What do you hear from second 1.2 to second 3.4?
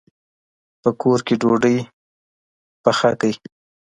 کې ډوډۍ پخ کړئ.